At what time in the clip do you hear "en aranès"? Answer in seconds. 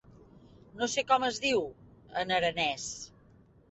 2.25-2.93